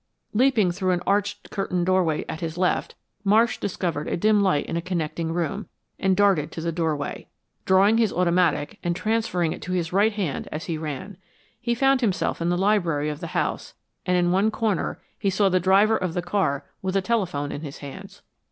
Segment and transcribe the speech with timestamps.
[0.33, 4.65] Leaping through an arched and curtained doorway at his left, Marsh discovered a dim light
[4.65, 5.67] in a connecting room,
[5.99, 7.27] and darted to the doorway,
[7.65, 11.17] drawing his automatic and transferring it to his right hand as he ran.
[11.59, 15.49] He found himself in the library of the house, and in one corner he saw
[15.49, 18.23] the driver of the car with a telephone in his hands.